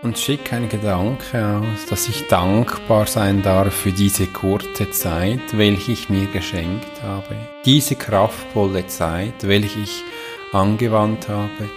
und 0.00 0.16
schicke 0.16 0.56
einen 0.56 0.70
Gedanke 0.70 1.46
aus, 1.46 1.84
dass 1.90 2.08
ich 2.08 2.26
dankbar 2.28 3.06
sein 3.06 3.42
darf 3.42 3.74
für 3.74 3.92
diese 3.92 4.26
kurze 4.26 4.90
Zeit, 4.90 5.40
welche 5.52 5.92
ich 5.92 6.08
mir 6.08 6.24
geschenkt 6.26 7.02
habe. 7.02 7.36
Diese 7.66 7.96
kraftvolle 7.96 8.86
Zeit, 8.86 9.34
welche 9.42 9.80
ich 9.80 10.02
angewandt 10.52 11.28
habe. 11.28 11.68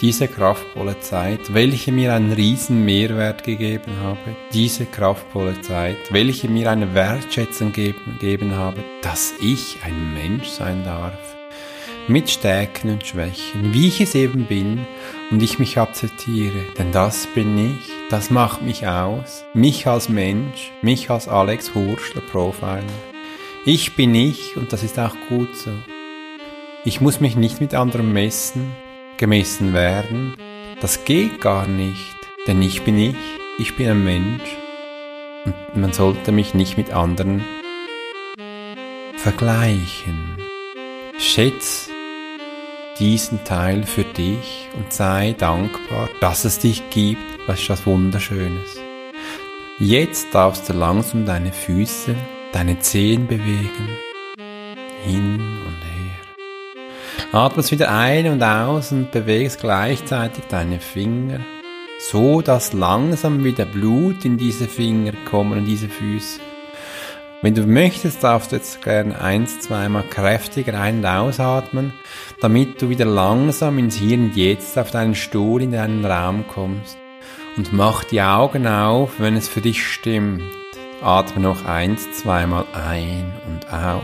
Diese 0.00 0.26
kraftvolle 0.26 0.98
Zeit, 1.00 1.52
welche 1.52 1.92
mir 1.92 2.14
einen 2.14 2.32
riesen 2.32 2.82
Mehrwert 2.82 3.44
gegeben 3.44 3.92
habe. 4.02 4.36
Diese 4.54 4.86
kraftvolle 4.86 5.60
Zeit, 5.60 5.98
welche 6.10 6.48
mir 6.48 6.70
eine 6.70 6.94
Wertschätzung 6.94 7.72
gegeben 7.72 8.56
habe, 8.56 8.82
dass 9.02 9.34
ich 9.42 9.80
ein 9.84 10.14
Mensch 10.14 10.48
sein 10.48 10.82
darf 10.82 11.18
mit 12.06 12.30
Stärken 12.30 12.90
und 12.90 13.06
Schwächen, 13.06 13.72
wie 13.72 13.88
ich 13.88 14.00
es 14.00 14.14
eben 14.14 14.46
bin 14.46 14.86
und 15.30 15.42
ich 15.42 15.58
mich 15.58 15.78
akzeptiere, 15.78 16.64
denn 16.78 16.92
das 16.92 17.26
bin 17.28 17.56
ich, 17.56 17.90
das 18.10 18.30
macht 18.30 18.62
mich 18.62 18.86
aus, 18.86 19.44
mich 19.54 19.86
als 19.86 20.08
Mensch, 20.08 20.70
mich 20.82 21.10
als 21.10 21.28
Alex 21.28 21.74
Hurschler 21.74 22.20
Profiler. 22.20 22.82
Ich 23.64 23.96
bin 23.96 24.14
ich 24.14 24.56
und 24.56 24.72
das 24.72 24.82
ist 24.82 24.98
auch 24.98 25.16
gut 25.28 25.56
so. 25.56 25.72
Ich 26.84 27.00
muss 27.00 27.20
mich 27.20 27.36
nicht 27.36 27.62
mit 27.62 27.74
anderen 27.74 28.12
messen, 28.12 28.72
gemessen 29.16 29.72
werden, 29.72 30.34
das 30.80 31.04
geht 31.06 31.40
gar 31.40 31.66
nicht, 31.66 32.16
denn 32.46 32.60
ich 32.60 32.82
bin 32.82 32.98
ich, 32.98 33.16
ich 33.58 33.76
bin 33.76 33.88
ein 33.88 34.04
Mensch 34.04 34.56
und 35.46 35.80
man 35.80 35.92
sollte 35.94 36.32
mich 36.32 36.52
nicht 36.52 36.76
mit 36.76 36.92
anderen 36.92 37.42
vergleichen. 39.16 40.36
Schätz 41.18 41.88
diesen 42.98 43.44
Teil 43.44 43.84
für 43.84 44.04
dich 44.04 44.68
und 44.76 44.92
sei 44.92 45.34
dankbar, 45.36 46.08
dass 46.20 46.44
es 46.44 46.58
dich 46.58 46.82
gibt. 46.90 47.20
Was 47.46 47.60
ist 47.60 47.70
das 47.70 47.86
Wunderschönes? 47.86 48.78
Jetzt 49.78 50.32
darfst 50.32 50.68
du 50.68 50.72
langsam 50.72 51.26
deine 51.26 51.52
Füße, 51.52 52.14
deine 52.52 52.78
Zehen 52.78 53.26
bewegen. 53.26 53.88
Hin 55.04 55.34
und 55.66 55.82
her. 55.82 57.32
Atmest 57.32 57.72
wieder 57.72 57.90
ein 57.90 58.28
und 58.28 58.42
aus 58.42 58.92
und 58.92 59.10
bewegst 59.10 59.60
gleichzeitig 59.60 60.44
deine 60.48 60.78
Finger, 60.78 61.40
so 61.98 62.40
dass 62.40 62.72
langsam 62.72 63.42
wieder 63.42 63.64
Blut 63.64 64.24
in 64.24 64.38
diese 64.38 64.68
Finger 64.68 65.12
kommen 65.28 65.58
und 65.58 65.64
diese 65.64 65.88
Füße. 65.88 66.40
Wenn 67.44 67.54
du 67.54 67.66
möchtest, 67.66 68.24
darfst 68.24 68.52
du 68.52 68.56
jetzt 68.56 68.80
gerne 68.80 69.20
eins, 69.20 69.60
zweimal 69.60 70.02
kräftiger 70.04 70.80
ein- 70.80 71.00
und 71.00 71.04
ausatmen, 71.04 71.92
damit 72.40 72.80
du 72.80 72.88
wieder 72.88 73.04
langsam 73.04 73.76
ins 73.76 73.96
Hier 73.96 74.16
und 74.16 74.34
Jetzt 74.34 74.78
auf 74.78 74.90
deinen 74.90 75.14
Stuhl 75.14 75.60
in 75.60 75.72
deinen 75.72 76.06
Raum 76.06 76.46
kommst. 76.48 76.96
Und 77.58 77.70
mach 77.70 78.02
die 78.04 78.22
Augen 78.22 78.66
auf, 78.66 79.20
wenn 79.20 79.36
es 79.36 79.46
für 79.46 79.60
dich 79.60 79.86
stimmt. 79.86 80.42
Atme 81.02 81.42
noch 81.42 81.66
eins, 81.66 82.10
zweimal 82.12 82.64
ein 82.72 83.30
und 83.46 83.70
aus. 83.70 84.02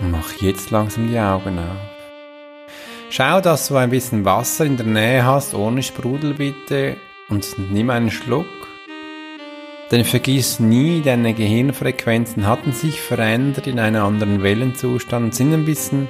Und 0.00 0.10
mach 0.10 0.34
jetzt 0.42 0.70
langsam 0.70 1.08
die 1.08 1.18
Augen 1.18 1.58
auf. 1.58 2.68
Schau, 3.08 3.40
dass 3.40 3.68
du 3.68 3.76
ein 3.76 3.88
bisschen 3.88 4.26
Wasser 4.26 4.66
in 4.66 4.76
der 4.76 4.84
Nähe 4.84 5.24
hast, 5.24 5.54
ohne 5.54 5.82
Sprudel 5.82 6.34
bitte 6.34 6.98
und 7.28 7.56
nimm 7.70 7.90
einen 7.90 8.10
Schluck. 8.10 8.46
Denn 9.90 10.04
vergiss 10.04 10.60
nie, 10.60 11.02
deine 11.02 11.34
Gehirnfrequenzen 11.34 12.46
hatten 12.46 12.72
sich 12.72 13.00
verändert 13.00 13.66
in 13.66 13.78
einen 13.78 14.02
anderen 14.02 14.42
Wellenzustand 14.42 15.26
und 15.26 15.34
sind 15.34 15.52
ein 15.52 15.64
bisschen, 15.64 16.08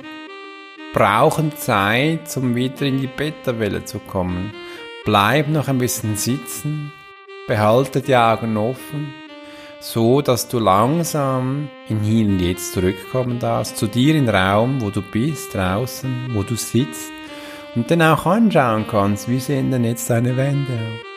brauchen 0.92 1.56
Zeit, 1.56 2.36
um 2.36 2.54
wieder 2.54 2.86
in 2.86 3.00
die 3.00 3.08
Beta-Welle 3.08 3.84
zu 3.84 3.98
kommen. 3.98 4.52
Bleib 5.04 5.48
noch 5.48 5.68
ein 5.68 5.78
bisschen 5.78 6.16
sitzen, 6.16 6.92
behalte 7.46 8.00
die 8.00 8.16
Augen 8.16 8.56
offen, 8.56 9.12
so 9.80 10.22
dass 10.22 10.48
du 10.48 10.60
langsam 10.60 11.68
in 11.88 12.00
Hier 12.00 12.26
und 12.26 12.38
Jetzt 12.38 12.72
zurückkommen 12.72 13.38
darfst, 13.38 13.76
zu 13.76 13.86
dir 13.86 14.14
in 14.14 14.26
den 14.26 14.34
Raum, 14.34 14.80
wo 14.80 14.90
du 14.90 15.02
bist, 15.02 15.52
draußen, 15.52 16.30
wo 16.32 16.42
du 16.42 16.54
sitzt 16.54 17.13
und 17.74 17.90
dann 17.90 18.02
auch 18.02 18.26
anschauen 18.26 18.86
kannst, 18.88 19.28
wie 19.28 19.40
sehen 19.40 19.70
denn 19.70 19.84
jetzt 19.84 20.08
deine 20.10 20.36
Wände 20.36 20.72
aus. 20.72 21.13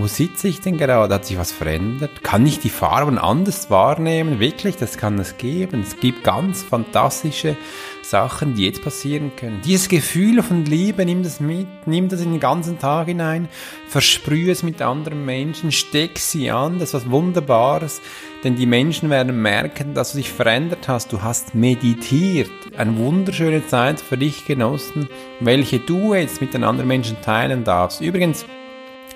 Wo 0.00 0.06
sitze 0.06 0.46
ich 0.46 0.60
denn 0.60 0.76
gerade? 0.76 1.12
Hat 1.12 1.24
sich 1.24 1.38
was 1.38 1.50
verändert? 1.50 2.22
Kann 2.22 2.46
ich 2.46 2.60
die 2.60 2.70
Farben 2.70 3.18
anders 3.18 3.68
wahrnehmen? 3.68 4.38
Wirklich, 4.38 4.76
das 4.76 4.96
kann 4.96 5.18
es 5.18 5.38
geben. 5.38 5.82
Es 5.84 5.98
gibt 5.98 6.22
ganz 6.22 6.62
fantastische 6.62 7.56
Sachen, 8.02 8.54
die 8.54 8.66
jetzt 8.66 8.84
passieren 8.84 9.32
können. 9.34 9.60
Dieses 9.64 9.88
Gefühl 9.88 10.40
von 10.44 10.64
Liebe, 10.64 11.04
nimm 11.04 11.24
das 11.24 11.40
mit, 11.40 11.66
nimm 11.86 12.08
das 12.08 12.20
in 12.20 12.30
den 12.30 12.38
ganzen 12.38 12.78
Tag 12.78 13.08
hinein, 13.08 13.48
versprühe 13.88 14.52
es 14.52 14.62
mit 14.62 14.80
anderen 14.80 15.24
Menschen, 15.24 15.72
steck 15.72 16.18
sie 16.20 16.48
an, 16.50 16.78
das 16.78 16.90
ist 16.90 16.94
was 16.94 17.10
Wunderbares, 17.10 18.00
denn 18.44 18.54
die 18.54 18.66
Menschen 18.66 19.10
werden 19.10 19.42
merken, 19.42 19.94
dass 19.94 20.12
du 20.12 20.18
dich 20.18 20.32
verändert 20.32 20.86
hast, 20.86 21.12
du 21.12 21.22
hast 21.22 21.56
meditiert, 21.56 22.50
eine 22.76 22.96
wunderschöne 22.96 23.66
Zeit 23.66 24.00
für 24.00 24.16
dich 24.16 24.46
genossen, 24.46 25.08
welche 25.40 25.80
du 25.80 26.14
jetzt 26.14 26.40
mit 26.40 26.54
den 26.54 26.62
anderen 26.64 26.88
Menschen 26.88 27.20
teilen 27.20 27.64
darfst. 27.64 28.00
Übrigens, 28.00 28.46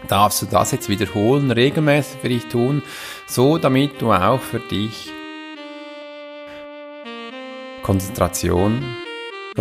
darfst 0.09 0.43
du 0.43 0.47
das 0.47 0.73
jetzt 0.73 0.89
wiederholen, 0.89 1.51
regelmäßig 1.51 2.21
für 2.21 2.29
dich 2.29 2.47
tun, 2.47 2.83
so 3.27 3.59
damit 3.59 4.01
du 4.01 4.13
auch 4.13 4.41
für 4.41 4.61
dich 4.61 5.11
Konzentration, 7.83 8.85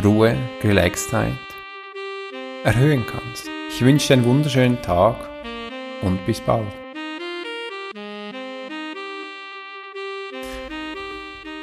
Ruhe, 0.04 0.38
Relaxedheit 0.64 1.34
erhöhen 2.64 3.06
kannst. 3.06 3.50
Ich 3.70 3.82
wünsche 3.82 4.08
dir 4.08 4.14
einen 4.14 4.26
wunderschönen 4.26 4.82
Tag 4.82 5.16
und 6.02 6.24
bis 6.26 6.40
bald. 6.40 6.68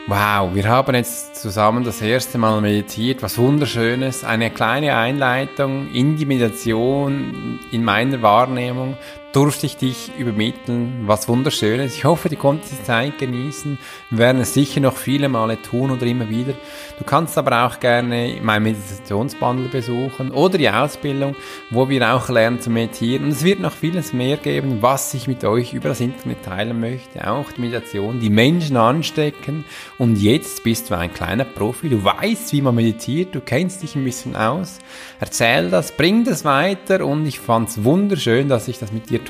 Wow, 0.06 0.54
wir 0.54 0.66
haben 0.66 0.94
jetzt 0.94 1.37
zusammen 1.40 1.84
das 1.84 2.02
erste 2.02 2.38
Mal 2.38 2.60
meditiert, 2.60 3.22
was 3.22 3.38
wunderschönes, 3.38 4.24
eine 4.24 4.50
kleine 4.50 4.96
Einleitung 4.96 5.90
in 5.92 6.16
die 6.16 6.26
Meditation, 6.26 7.60
in 7.70 7.84
meiner 7.84 8.22
Wahrnehmung, 8.22 8.96
durfte 9.32 9.66
ich 9.66 9.76
dich 9.76 10.10
übermitteln, 10.18 11.02
was 11.06 11.28
wunderschönes. 11.28 11.94
Ich 11.94 12.04
hoffe, 12.04 12.28
du 12.28 12.36
konntest 12.36 12.72
die 12.72 12.82
Zeit 12.82 13.18
genießen. 13.18 13.78
Wir 14.10 14.18
werden 14.18 14.40
es 14.40 14.54
sicher 14.54 14.80
noch 14.80 14.96
viele 14.96 15.28
Male 15.28 15.60
tun 15.60 15.90
oder 15.90 16.06
immer 16.06 16.28
wieder. 16.30 16.54
Du 16.98 17.04
kannst 17.04 17.36
aber 17.36 17.66
auch 17.66 17.78
gerne 17.78 18.38
mein 18.42 18.62
Meditationsbundle 18.62 19.68
besuchen 19.68 20.30
oder 20.30 20.56
die 20.56 20.70
Ausbildung, 20.70 21.36
wo 21.70 21.88
wir 21.88 22.14
auch 22.14 22.28
lernen 22.30 22.60
zu 22.60 22.70
meditieren. 22.70 23.26
Und 23.26 23.32
es 23.32 23.44
wird 23.44 23.60
noch 23.60 23.72
vieles 23.72 24.12
mehr 24.12 24.38
geben, 24.38 24.78
was 24.80 25.12
ich 25.12 25.28
mit 25.28 25.44
euch 25.44 25.74
über 25.74 25.90
das 25.90 26.00
Internet 26.00 26.44
teilen 26.44 26.80
möchte. 26.80 27.30
Auch 27.30 27.52
die 27.52 27.60
Meditation, 27.60 28.20
die 28.20 28.30
Menschen 28.30 28.76
anstecken. 28.76 29.64
Und 29.98 30.16
jetzt 30.16 30.64
bist 30.64 30.88
du 30.90 30.96
ein 30.96 31.12
kleiner 31.12 31.27
Profi. 31.44 31.88
Du 31.88 32.02
weißt, 32.02 32.52
wie 32.52 32.62
man 32.62 32.74
meditiert. 32.74 33.34
Du 33.34 33.40
kennst 33.40 33.82
dich 33.82 33.94
ein 33.94 34.04
bisschen 34.04 34.36
aus. 34.36 34.78
Erzähl 35.20 35.70
das, 35.70 35.92
bring 35.92 36.24
das 36.24 36.44
weiter. 36.44 37.04
Und 37.06 37.26
ich 37.26 37.40
fand 37.40 37.68
es 37.68 37.84
wunderschön, 37.84 38.48
dass 38.48 38.68
ich 38.68 38.78
das 38.78 38.92
mit 38.92 39.10
dir 39.10 39.20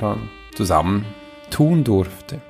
zusammen 0.55 1.05
tun 1.51 1.85
durfte. 1.85 2.41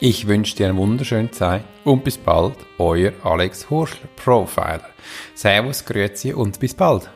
Ich 0.00 0.26
wünsche 0.26 0.56
dir 0.56 0.68
eine 0.68 0.78
wunderschöne 0.78 1.30
Zeit 1.30 1.64
und 1.84 2.02
bis 2.02 2.18
bald, 2.18 2.56
euer 2.78 3.12
Alex 3.22 3.70
Horschler, 3.70 4.08
Profiler. 4.16 4.88
Servus, 5.34 5.84
Grüezi 5.84 6.32
und 6.32 6.58
bis 6.58 6.74
bald. 6.74 7.08